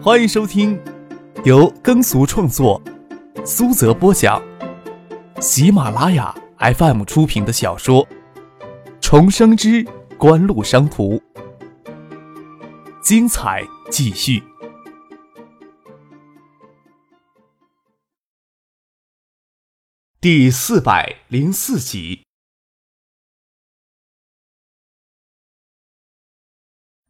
[0.00, 0.80] 欢迎收听
[1.44, 2.80] 由耕俗创作、
[3.44, 4.40] 苏泽播讲、
[5.40, 8.06] 喜马拉雅 FM 出品的小说
[9.00, 9.84] 《重生之
[10.16, 11.16] 官路商途》，
[13.02, 14.40] 精彩继续，
[20.20, 22.22] 第四百零四集。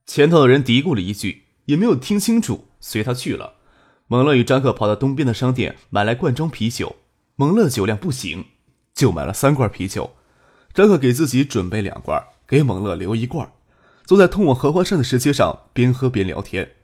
[0.06, 3.54] 前头的人嘀咕了一句，也没有听清楚，随他去了。
[4.06, 6.96] 蒙乐与张克跑到东边的商店买来罐装啤酒。
[7.36, 8.46] 蒙乐酒量不行，
[8.94, 10.16] 就买了三罐啤酒。
[10.74, 13.52] 张克给自己准备两罐，给蒙乐留一罐。
[14.04, 16.76] 坐在通往荷花山的石阶上，边喝边聊天。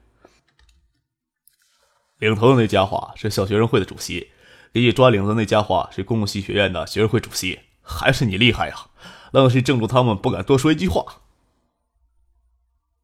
[2.19, 4.31] 领头的那家伙是小学生会的主席，
[4.71, 7.59] 给你抓领子那家伙是公共系学院的学生会主席。
[7.81, 8.75] 还是你厉害呀，
[9.31, 11.21] 愣是镇住他们，不敢多说一句话。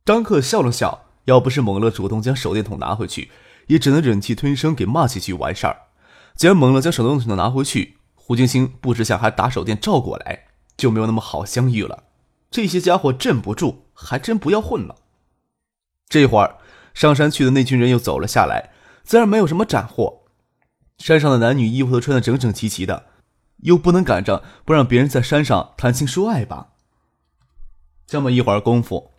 [0.05, 3.31] 张克笑了笑，要不是猛乐主动将手电筒拿回去，
[3.67, 5.77] 也只能忍气吞声给骂几句完事儿。
[6.35, 10.45] 既然猛乐将手电筒拿回去，胡金星不知想还打手电照过来，
[10.77, 12.05] 就没有那么好相遇了。
[12.49, 14.95] 这些家伙镇不住，还真不要混了。
[16.09, 16.57] 这会儿
[16.93, 18.71] 上山去的那群人又走了下来，
[19.03, 20.23] 自然没有什么斩获。
[20.97, 23.05] 山上的男女衣服都穿得整整齐齐的，
[23.57, 26.69] 又不能赶着不让别人在山上谈情说爱吧？
[28.05, 29.10] 这么一会儿功夫。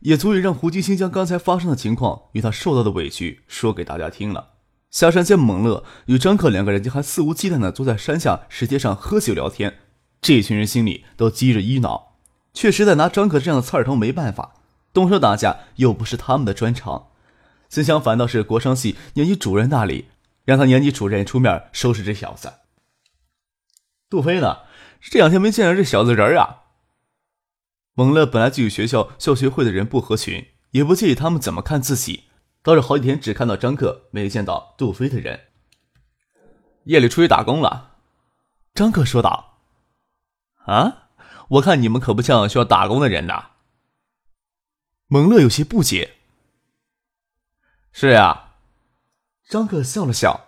[0.00, 4.50] 也足以让胡金星将刚才发生的情况与他受到的委屈说给大家听了。
[4.90, 9.78] 下山见猛乐与张克两个人，竟还肆无忌惮地坐在山下石阶上喝酒聊天，
[10.20, 12.16] 这群人心里都积着淤恼，
[12.52, 14.54] 却实在拿张克这样的刺儿头没办法。
[14.92, 17.08] 动手打架又不是他们的专长，
[17.68, 20.06] 心想反倒是国商系年级主任那里，
[20.44, 22.52] 让他年级主任出面收拾这小子。
[24.08, 24.58] 杜飞呢？
[25.00, 26.59] 这两天没见着这小子人啊。
[28.00, 32.24] 蒙乐本来就与学校校学会的人不合群，也不介意他们怎么看自己，
[32.62, 35.48] 倒是好几天只看到张克，没见到杜飞的人。
[36.84, 37.98] 夜里出去打工了，
[38.72, 39.58] 张克说道
[40.64, 41.10] ：“啊，
[41.48, 43.50] 我看你们可不像需要打工的人呐。”
[45.08, 46.14] 蒙乐有些不解。
[47.92, 48.54] 是呀，
[49.46, 50.46] 张克笑了笑。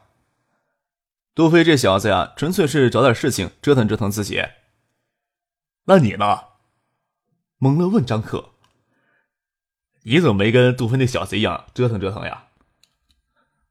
[1.34, 4.42] 杜飞这小子呀，纯粹是找点事情折腾折腾自己。
[5.84, 6.51] 那你呢？
[7.62, 8.46] 蒙乐问张克
[10.02, 12.46] ：“你怎么没跟杜飞那小子一样折腾折腾呀？”“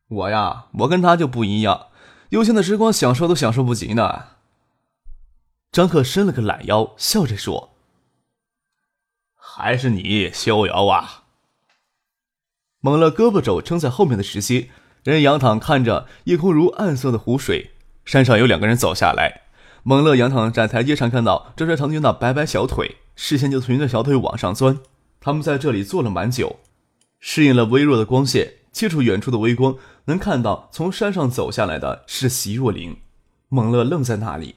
[0.08, 1.88] 我呀，我跟他就不一样，
[2.30, 4.28] 悠闲的时光享受都享受不及呢。”
[5.74, 7.74] 张克伸了个懒腰，笑着说
[9.36, 11.26] ：“还是你逍遥啊。”
[12.80, 14.70] 蒙乐胳膊肘撑在后面的石阶，
[15.04, 17.72] 人仰躺看着夜空如暗色的湖水，
[18.06, 19.42] 山上有两个人走下来。
[19.84, 22.96] 蒙乐仰躺在台阶上，看到周山长军那白白小腿。
[23.24, 24.80] 视线就循着小腿往上钻，
[25.20, 26.58] 他们在这里坐了蛮久，
[27.20, 32.98] 适应了微弱的光线，接触远处的微光，能看到从山上走下来的是席若琳。
[33.48, 34.56] 蒙乐愣在那里，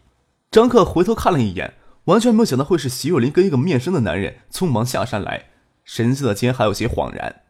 [0.50, 5.50] 张克回头看了一眼，完全没有想到会是席若琳跟一个面生的男人匆忙下山来，
[5.84, 7.42] 神色间还有些恍然。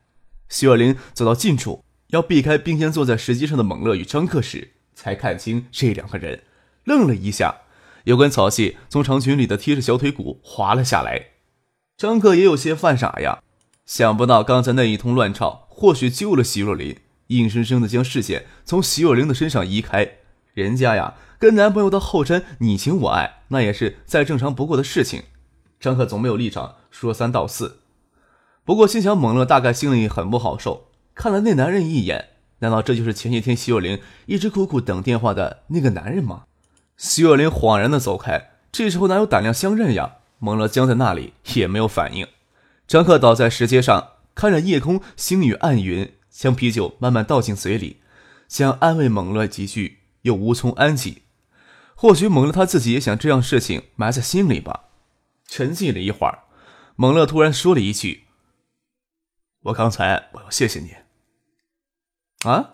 [0.49, 6.43] 席若琳走到近处，要避开并肩坐在石阶上的蒙乐与张克时，才看清这两个人，
[6.83, 7.61] 愣了一下。
[8.05, 11.29] 有根草屑从长裙里的贴着小腿骨滑了下来，
[11.97, 13.43] 张克也有些犯傻呀，
[13.87, 16.99] 想不到刚才那一通乱吵，或许救了席若琳，
[17.29, 20.19] 硬生生的将视线从席若琳的身上移开。
[20.53, 25.23] 人家呀，跟男朋友到后山你情我爱，那也是再正常不过的事情。
[25.81, 27.81] 张克总没有立场说三道四，
[28.65, 32.29] 不过心想猛乐大概心里很不好受，看了那男人一眼，
[32.59, 36.45] 难道这就是前些天席若琳一直苦苦等电话的那个男人吗？
[36.97, 40.19] 徐若琳恍然的走开，这时候哪有胆量相认呀？
[40.39, 42.29] 蒙乐僵在那里也没有反应。
[42.87, 48.03] 张克倒在石阶上，看着夜空星雨暗云，将啤酒慢慢倒进嘴里，
[48.49, 51.23] 想安慰蒙乐几句，又无从安起。
[51.95, 54.85] 或许蒙乐他自己也想这样事情埋在心里吧。
[55.47, 56.45] 沉寂了一会儿，
[56.97, 58.25] 蒙乐突然说了一句
[59.65, 60.95] ：“我刚才我要谢谢你。”
[62.49, 62.74] 啊？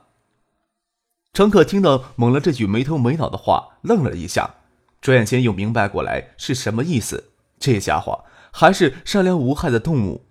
[1.32, 4.56] 张克听到猛了这句没头没脑的话，愣了一下，
[5.00, 7.32] 转眼间又明白过来是什么意思。
[7.58, 10.26] 这家伙还是善良无害的动物，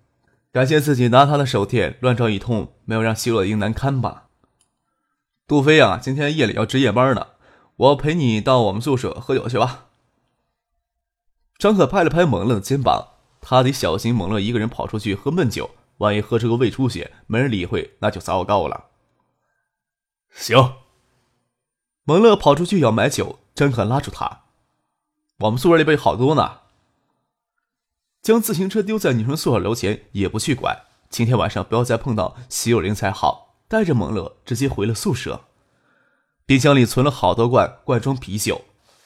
[0.52, 4.28] 感谢自己拿他的手电乱照一通，没有让希若英难堪吧？
[5.46, 7.28] 杜飞啊，今天夜里要值夜班呢，
[7.76, 9.86] 我陪你到我们宿舍喝酒去吧。
[11.58, 13.08] 张克拍了拍猛乐的肩膀，
[13.40, 18.86] 他得小心猛乐一个人跑出去喝闷酒，万一喝出个胃出血，没人理会，那就糟糕了。
[20.30, 20.74] 行。
[22.04, 24.42] 蒙乐跑出去要买酒，张克拉住他
[25.40, 26.58] ：“我们宿舍里边好多呢。”
[28.22, 33.56] 将自行车丢在女生宿舍楼前也不去管，今天晚上不要再碰到席有灵才好。
[33.68, 35.42] 带着蒙乐直接回了宿舍。
[36.44, 38.62] 冰箱里存了好多罐罐装啤酒，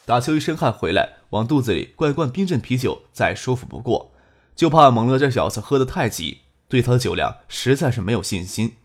[0.07, 4.13] 打球一身汗回来，往肚子里灌灌冰镇啤酒再舒服不过，
[4.57, 8.77] 就怕蒙乐这小子喝得太急，对他的酒量实在是没有信心。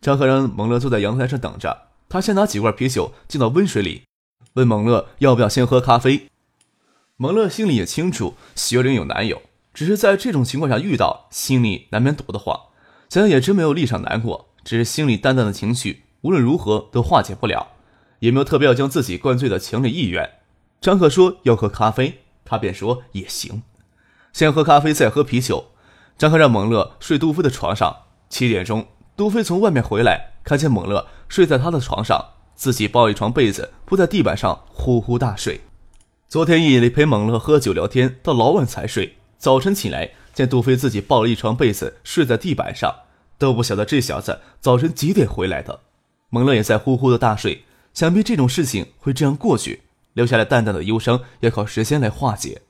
[0.00, 4.02] 张克让蒙乐坐在阳台上等着，他先拿几罐啤酒进到温水里，
[4.54, 6.26] 问蒙乐要不要先喝咖啡。
[7.16, 9.40] 蒙乐心里也清楚，徐玲有男友，
[9.72, 12.58] 只是在这种情况下遇到，心里难免堵得慌。
[13.08, 17.68] 想想也真没有立场难过，只是心里淡淡的情绪，无论如何都化解不了，
[18.18, 20.28] 也没有特别要将自己灌醉的情理意愿。
[20.80, 23.62] 张可说要喝咖啡，他便说也行，
[24.32, 25.66] 先喝咖啡再喝啤酒。
[26.18, 27.98] 张可让蒙乐睡杜飞的床上。
[28.28, 35.60] 七点钟，杜飞从外面回来，看见猛乐睡在他的床上，自己抱一床被子铺在地板上呼呼大睡。
[36.28, 39.16] 昨天夜里陪猛乐喝酒聊天，到老晚才睡。
[39.36, 42.94] 早晨起来，见杜飞自己抱了一床被子睡在地板上，
[43.38, 45.80] 都不晓得这小子早晨几点回来的。
[46.28, 49.82] 蒙乐也在呼呼的大睡，想必这种事情会这样过去，
[50.12, 52.62] 留下来淡淡的忧伤要靠时间来化解。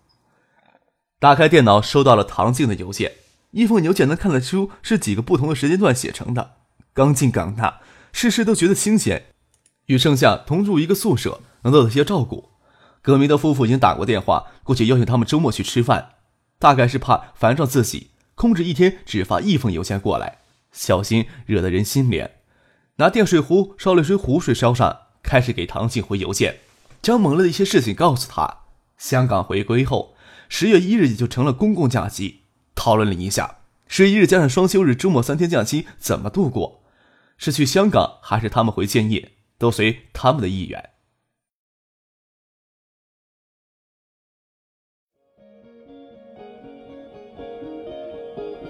[1.18, 3.12] 打开电脑，收到了唐静的邮件，
[3.50, 6.52] 一封邮件能看得出是几个不同的时间段写成的。
[7.00, 7.80] 刚进港大，
[8.12, 9.28] 事事都觉得新鲜，
[9.86, 12.50] 与盛夏同住一个宿舍，能得到些照顾。
[13.00, 16.10] 葛明德夫妇已经打过电话过去邀请他们周末去吃饭，
[16.58, 20.40] 大概是怕烦上自己，控制一天只发一封邮件过来，
[20.72, 22.28] 小心惹得人心怜。
[22.96, 26.58] 拿电水壶烧了水壶水烧上，开始给唐静回邮件，
[27.00, 28.58] 将蒙了的一些事情告诉他。
[28.98, 30.14] 香港回归后，
[30.50, 32.40] 十月一日也就成了公共假期，
[32.74, 33.56] 讨论了一下，
[33.88, 36.79] 十一日加上双休日，周末三天假期怎么度过？
[37.42, 40.90] 是去香港还是他们回建业，都随他们的意愿。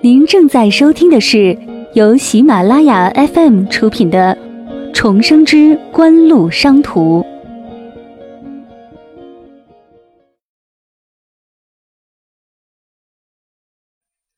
[0.01, 1.59] 您正在收听的是
[1.95, 4.37] 由喜马拉雅 FM 出品的
[4.95, 7.23] 《重生之官路商途》。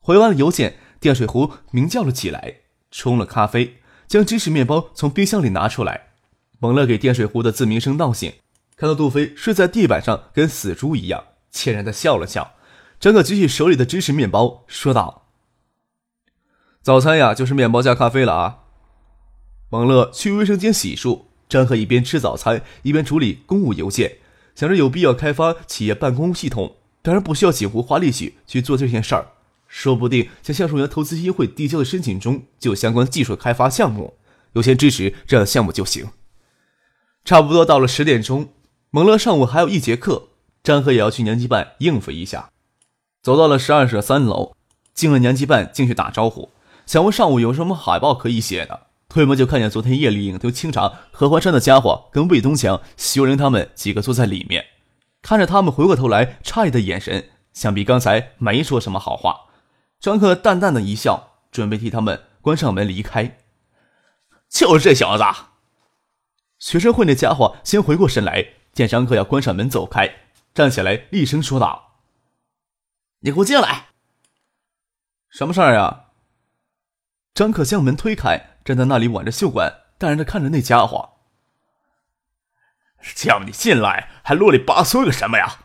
[0.00, 6.08] 回完了邮件，电水壶鸣叫了起来，冲了咖啡，将芝士面包从冰箱里拿出来。
[6.58, 8.32] 蒙乐给电水壶的自鸣声闹醒，
[8.76, 12.54] 看到杜飞睡在地板上，跟死猪一样，歉然的笑了笑。
[13.00, 15.26] 张可举起手里的芝士面包，说道。
[16.82, 18.58] 早餐呀，就是面包加咖啡了啊。
[19.70, 24.18] 蒙乐去卫生间洗漱，张赫一边吃早餐一边处理公务邮件，
[24.54, 29.28] 想着有必要开发企业办公系统，当然不需要几乎花力气去做这件事儿，
[29.74, 34.18] 说不定在橡树园投资基金会递交的申请中就有相关技术开发项目，
[34.52, 36.10] 优先支持这样的项目就行。
[37.24, 38.50] 差不多到了十点钟，
[38.90, 40.28] 蒙乐上午还有一节课，
[40.62, 42.50] 张赫也要去年级办应付一下，
[43.22, 44.54] 走到了十二舍三楼，
[44.92, 46.50] 进了年级办进去打招呼。
[46.84, 54.66] 想问上午有什么海报可以写的，推门就看见昨天夜里影头清场何欢山的家伙跟魏东强、徐林他们几个坐在里面，
[55.22, 59.51] 看着他们回过头来诧异的眼神，想必刚才没说什么好话。
[60.02, 63.38] 张克淡淡的一笑，准备替他们关上门离开。
[64.48, 65.24] 就是这小子，
[66.58, 70.12] 学生会那家伙先回过神来，见张克要关上门走开，
[70.52, 72.00] 站起来厉声说道
[73.22, 73.90] ：“你给我进来！
[75.30, 76.06] 什么事儿呀？”
[77.32, 81.10] 张克将门推开，站在那里挽着袖管，淡然的看着那家伙。
[83.14, 85.61] 叫你进来，还啰里吧嗦个什么呀？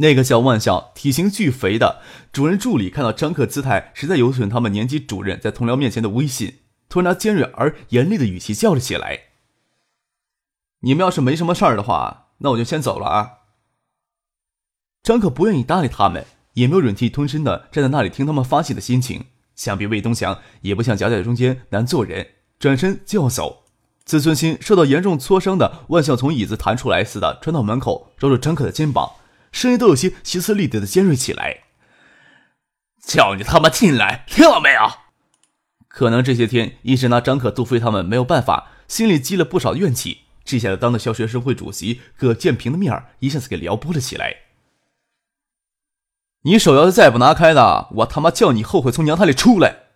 [0.00, 2.00] 那个叫万笑、体型巨肥的
[2.32, 9.20] 主任助理看到张克姿态实在有损他们年级主任在同僚面前的威信，突然拿尖锐而严厉的语气叫了起来
[10.80, 13.30] ：“你们要是没什么事儿的话，那我就先走了啊。”
[15.04, 19.26] 张可不愿意搭理他们，也没有忍气吞声的站在那里听他们发泄的心情。
[19.54, 22.26] 想必魏东强也不想夹在中间难做人，
[22.58, 23.64] 转身就要走。
[24.06, 29.10] 自尊心受到严重挫伤的万象从椅子弹出来似的，穿到门口，揉着张可的肩膀，
[29.52, 31.64] 声音都有些歇斯底里的尖锐起来
[33.02, 34.80] ：“叫你他妈进来，听到没有？”
[35.88, 44.36] 可能这些天一直拿张可、杜飞他们没有办法，心里积了不少怨气，这下子当着校学生会主席葛建平的面儿，一下子给撩拨了起来。
[46.42, 49.88] 你手要是再不拿开的，我他妈叫你后悔从娘胎里出来！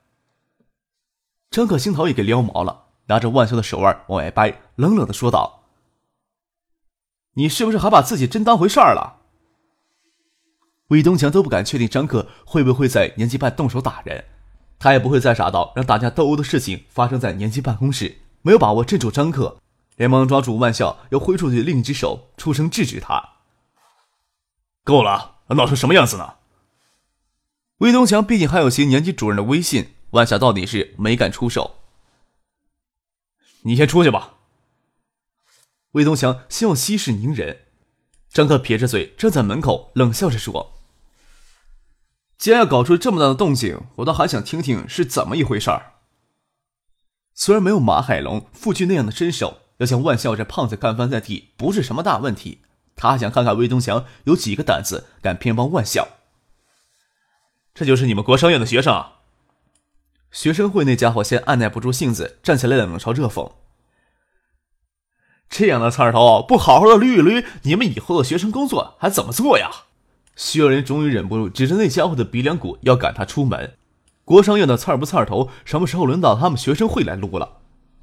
[1.50, 5.62] 张可心头也给撩毛了，拿着万秀的手腕往外掰，冷冷的说道
[7.34, 9.20] ：“你是不是还把自己真当回事儿了？”
[10.95, 14.25] 魏东强都不敢确定张克会不会在年级办动手打人，
[14.79, 19.57] 他也不会再傻到让打架斗殴的事情发生在年级办公室，没有把握镇住张克，
[19.97, 23.31] 连忙抓住万笑，又挥出去另一只手，出声制止他。
[24.85, 25.39] 够了！
[25.49, 26.35] 闹成什么样子呢？
[27.79, 31.81] 魏东强毕竟还有些年级主任的威信，万夏到底是没敢出手。
[33.63, 34.35] 你先出去吧。
[35.91, 37.63] 魏东强希望息事宁人。
[38.31, 40.74] 张克撇着嘴站在门口，冷笑着说
[42.37, 45.93] ：“既然要搞出这么大的动静，我倒还想听听是怎么一回事儿。”
[47.35, 52.61] 虽然没有马海龙、傅俊那样的身手，要将万笑这胖子干翻在地不是什么大问题。
[52.97, 56.07] 他还想看看魏东强有几个胆子敢偏帮万笑。
[57.75, 59.14] 这就是你们国商院的学生啊？
[60.31, 63.50] 学生会那家伙先按耐不住性子，站起来冷嘲热讽。
[65.49, 69.71] 这样的刺头不好好的捋一捋，你们以后的学生工作还怎么做呀？
[70.37, 73.75] 徐有林终于忍不住，指着那家伙的鼻梁骨要赶他出门。
[74.25, 77.59] 国商院的刺儿不刺儿头，什么时候轮到他们学生会来撸了？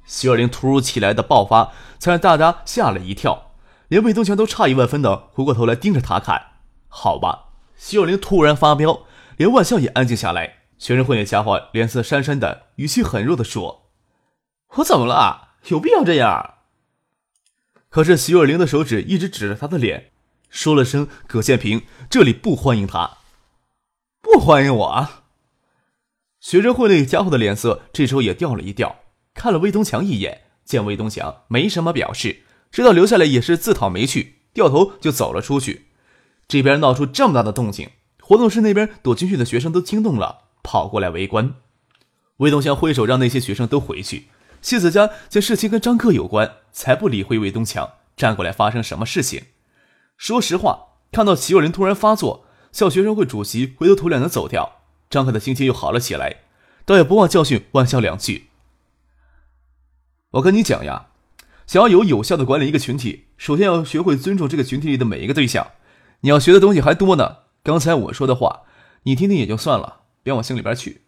[0.06, 3.52] 徐有林突如其来的爆发，才让大家吓了一跳，
[3.88, 6.52] 连魏东强都诧异万分的回过头来盯着他看。
[6.88, 9.02] 好吧，徐有林突然发飙，
[9.36, 10.58] 连万笑也安静下来。
[10.78, 13.90] 学生会那家伙脸色讪讪的，语气很弱的说
[14.76, 15.50] ：“我怎么了？
[15.68, 16.54] 有必要这样？”
[17.88, 20.10] 可是徐若琳的手指一直指着他的脸，
[20.52, 23.16] 说了声：“葛建平，这里不欢迎他，
[24.20, 25.22] 不欢迎我。”啊！”
[26.40, 28.96] 学生会那家伙的脸色这时候也掉了一掉，
[29.32, 35.86] 看了魏东强一眼，见魏东强没什么表示，知道留下来也是自讨没趣，掉头就走了出去。
[36.46, 37.88] 这边闹出这么大的动静，
[38.20, 41.54] 活动室那边躲军训的学生都惊动了，跑过来围观。
[42.36, 44.28] 魏东强挥手让那些学生都回去。
[44.60, 49.44] 谢子佳见事情跟张克有关，才不理会魏东强站过来发生什么事情。
[50.22, 54.76] 说实话，看到齐若琳突然发作，校学生会主席灰头土脸的走掉，
[55.10, 56.42] 张凯的心情又好了起来，
[56.84, 58.46] 倒也不忘教训万笑两句。
[60.30, 61.08] 我跟你讲呀，
[61.66, 65.72] 想要有有效的管理一个群体，首先要学会尊重这个群体里的每一个对象。
[66.20, 67.38] 你要学的东西还多呢。
[67.64, 68.62] 刚才我说的话，
[69.02, 71.02] 你听听也就算了，别往心里边去。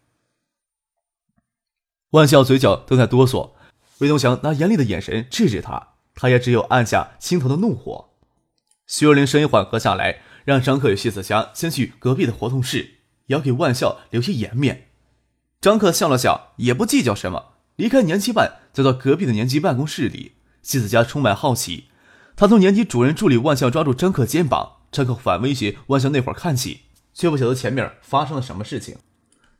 [2.10, 3.52] 万笑嘴角都在哆嗦，
[3.98, 8.10] 魏东强拿严厉的眼神制止他，他也只有按下心头的怒火。
[8.86, 14.88] 徐若琳声音缓和下来，让张克与谢子霞先去隔壁的活动室，也要给万笑留些颜面。
[15.60, 20.32] 张克笑了笑，也不计较什么，离开年级办，走到隔壁的年级办公室里。
[20.60, 21.88] 谢子佳充满好奇，
[22.36, 26.82] 他从年级主任助理万笑抓住张克肩膀，张克反威胁万笑那会儿看起，
[27.14, 28.96] 却不晓得前面发生了什么事情。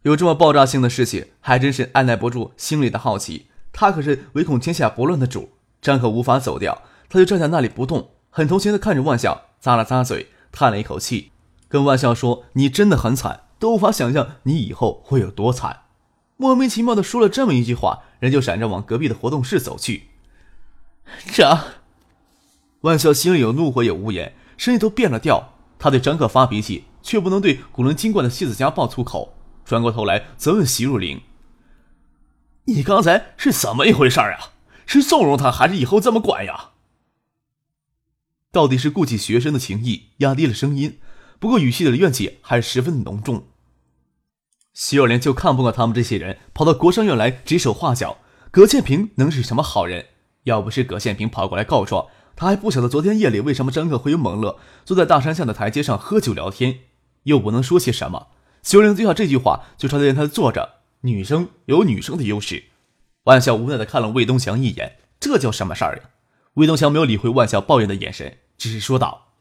[0.02, 3.46] 有这么爆炸性的事情，还真是按耐不住心里的好奇。
[3.72, 11.30] 他可是唯恐天下不乱的主，张克无法走掉，他就站在那里不动，很同情的看着万象，咂了咂嘴，叹了一口气，
[11.68, 15.82] 跟万象说：“你真的很惨，都无法想象你以后会有多惨。”
[16.36, 20.08] 莫名其妙的说了这么一句话，人就闪着往隔壁的活动室走去。
[21.32, 21.60] 这，
[22.80, 25.52] 万象心里有怒火也无言，声音都变了调。
[25.78, 29.36] 他对张克发脾气，却不能对古灵精怪的谢子佳爆粗口。
[29.64, 31.20] 转过头来责问席若琳
[32.66, 34.50] ：“你刚才是怎么一回事啊？
[34.86, 36.70] 是纵容他，还是以后这么管呀？”
[38.54, 40.98] 到底是顾及学生的情谊，压低了声音，
[41.40, 43.48] 不过语气里的怨气还是十分的浓重。
[44.72, 48.18] 席若琳就看不惯他们这些人跑到国商院来指手画脚。
[48.52, 50.06] 葛建平能是什么好人？
[50.44, 52.06] 要不是葛建平跑过来告状，
[52.36, 56.78] 他还不晓得昨天夜里为什么张克会有猛乐坐在大山下的台阶上喝酒聊天，
[57.24, 58.28] 又不能说些什么。
[58.62, 62.66] 修灵最下这句话就差在他坐着，女生有女生的优势。
[63.24, 66.02] 万笑无奈的看了魏东强一眼，这叫什么事儿呀？
[66.54, 69.32] 魏东强没有理会万笑抱怨的眼神，只是说道：“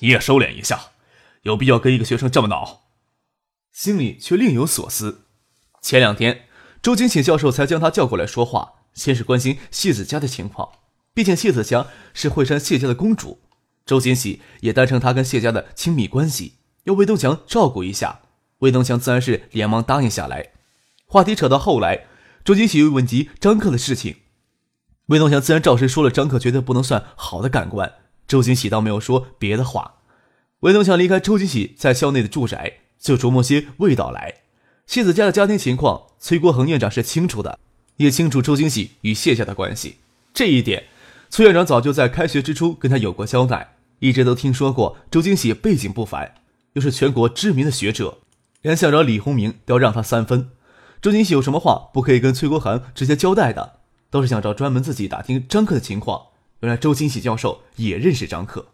[0.00, 0.92] 你也收敛一下，
[1.42, 2.82] 有必要跟一个学生这么闹？”
[3.72, 5.26] 心里却另有所思。
[5.82, 6.46] 前两天，
[6.80, 10.70] 周金喜教授才将他叫过来说话，先是关心谢子家的情况，
[11.12, 13.40] 毕竟谢子强是惠山谢家的公主，
[13.84, 16.54] 周金喜也担心他跟谢家的亲密关系。
[16.84, 18.20] 要魏东强照顾一下，
[18.58, 20.52] 魏东强自然是连忙答应下来。
[21.06, 22.06] 话题扯到后来，
[22.44, 24.18] 周金喜又问及张克的事情，
[25.06, 27.92] 魏东强自然照实说了张克绝对不能算好的感官。
[28.26, 29.96] 周金喜倒没有说别的话。
[30.60, 34.36] 魏东强离开周金喜在校内的住宅，就琢磨些味道来。
[34.86, 37.58] 谢子家的家庭情况，崔国恒院长是清楚的，
[37.96, 39.96] 也清楚周金喜与谢家的关系。
[40.32, 40.84] 这一点，
[41.28, 46.34] 崔院长早就在开学之初跟他有过交代，一直都听说过周金喜背景不凡。
[46.72, 48.18] 又是全国知名的学者，
[48.62, 50.48] 连校长李洪明都要让他三分。
[51.02, 53.80] 周金喜有什么话不可以跟崔国涵直接交代的？
[54.14, 56.28] 都是想找专门自己打听张克的情况。
[56.60, 58.64] 原来周金喜教授也认识张克。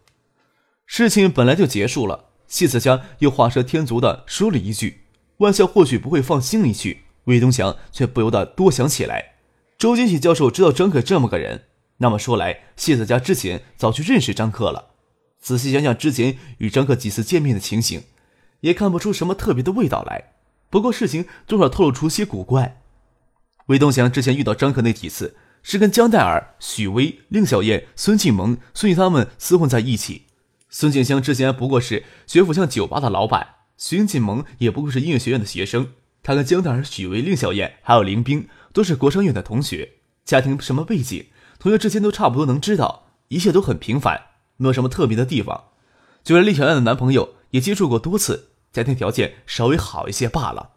[0.85, 5.01] 事情本来就结束了，谢子佳又画蛇添足的说了一句
[5.37, 9.33] ：“万校或许不会放心里去。”魏东强却不由得多想起来。
[9.79, 11.63] 周金喜教授知道张克这么个人，
[11.97, 14.89] 那么说来，谢子佳之前早就认识张克了。
[15.39, 18.03] 仔细想想之前与张克几次见面的情形，
[18.59, 20.33] 也看不出什么特别的味道来。
[20.69, 22.80] 不过事情多少透露出些古怪。
[23.71, 30.23] 魏东祥之前遇到张克那几次，是跟江黛儿、许巍、令小燕、孙庆萌、孙毅他们厮混在一起。
[30.69, 33.47] 孙静香之前不过是学府巷酒吧的老板，
[33.77, 35.93] 孙庆萌也不过是音乐学院的学生。
[36.21, 39.93] 他跟江黛儿、许巍、令小燕还有林冰都是国商院的同学，
[40.25, 44.21] 家庭什么背景，同学之间都差不多能知道，一切都很平凡，
[44.57, 45.69] 没有什么特别的地方。
[46.23, 50.71] 就连令小燕的男朋友也接触过多次，家庭条件稍微好一些罢了。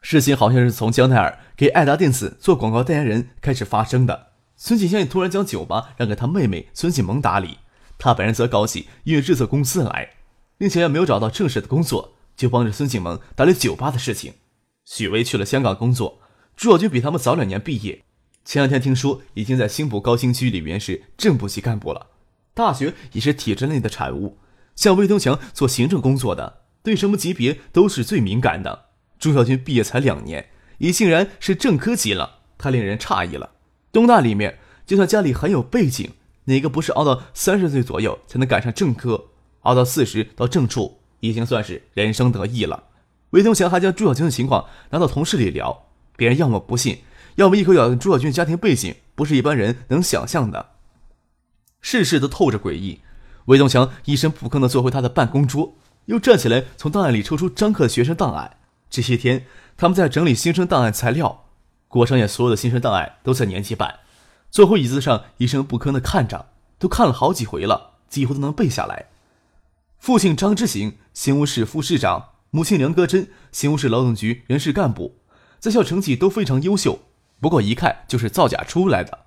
[0.00, 4.28] 事情好像是从江奈尔给爱达电子做广告代言人开始发生的。
[4.56, 7.58] 孙锦香也突然将酒吧让给他妹妹孙锦萌打理，
[7.98, 10.10] 他本人则搞起音乐制作公司来。
[10.60, 14.34] 并且也没有找到正式的工作，就帮着孙锦萌打理酒吧的事情。
[14.84, 16.20] 许巍去了香港工作，
[16.54, 18.04] 朱小军比他们早两年毕业，
[18.44, 22.08] 前两天听说已经在新浦高新区里面是正部级干部了。
[22.52, 24.36] 大学也是体制内的产物，
[24.76, 28.89] 像魏东强做行政工作的，对什么级别都是最敏感的。
[29.20, 30.48] 朱小军毕业才两年，
[30.78, 33.50] 已竟然是正科级了，太令人诧异了。
[33.92, 36.10] 东大里面，就算家里很有背景，
[36.44, 39.26] 哪个不是熬到三十岁左右才能赶上正科？
[39.60, 42.84] 熬到四十到正处，已经算是人生得意了。
[43.30, 45.86] 魏东强还将朱小军的情况拿到同事里聊，
[46.16, 47.00] 别人要么不信，
[47.34, 50.70] 要么一口咬定朱小军家庭背景不是一般人能想象的。
[51.82, 53.00] 事事都透着诡异。
[53.44, 55.74] 魏东强一声不吭地坐回他的办公桌，
[56.06, 58.56] 又站起来从档案里抽出张克的学生档案。
[58.90, 61.46] 这些天，他们在整理新生档案材料。
[61.88, 64.00] 国商业所有的新生档案都在年级版，
[64.50, 66.46] 坐回椅子上一声不吭的看着，
[66.78, 69.06] 都看了好几回了，几乎都能背下来。
[69.98, 75.16] 父亲张之行，新屋市副市长；母亲梁歌珍，新屋市劳动局人事干部，
[75.58, 77.00] 在校成绩都非常优秀，
[77.40, 79.26] 不过一看就是造假出来的。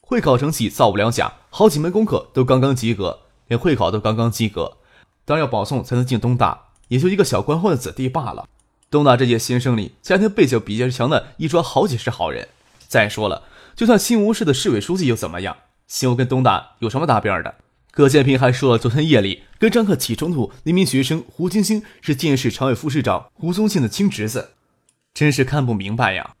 [0.00, 4.78] 会考成绩造不了假，好几门功课都刚刚及格，连会考都刚刚及格，
[5.24, 8.46] 当要保送才能进东大，也就一个小官宦的子弟罢了。
[8.94, 12.46] 东大这届新生里，家庭背景比较强的，一抓好几十好人。
[12.86, 13.42] 再说了，
[13.74, 15.56] 就算新吴市的市委书记又怎么样？
[15.88, 17.56] 新吴跟东大有什么搭边的？
[17.90, 24.50] 葛建平还说了，昨天夜里跟张克起冲突那名学生胡金星是建市常委副市长胡宗庆的亲侄子，
[25.12, 26.36] 真是看不明白呀。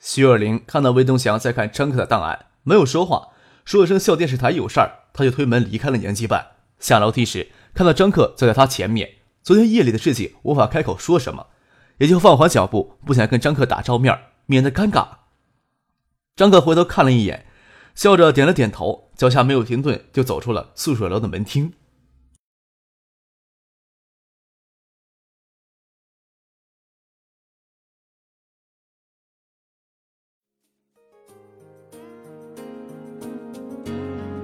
[0.00, 3.30] 徐若琳看到魏东祥在看张克的档案，没有说话，
[3.64, 6.52] 说了声校电视台有事儿，他就推门离开了年级办。
[6.78, 11.48] 下楼梯时看到张克走在他前面，昨天夜里的事情无法开口说什么。
[11.98, 15.08] 也就放缓脚步，不想跟张克打照面，免得尴尬。
[16.34, 17.46] 张克回头看了一眼，
[17.94, 21.72] 笑着点了点头，脚下没有停顿，就走出了宿舍楼的门厅。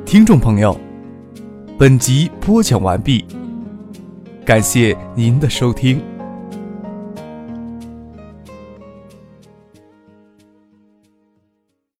[0.06, 0.78] 听众朋友，
[1.78, 3.24] 本集播讲完毕，
[4.44, 6.11] 感谢您的收听。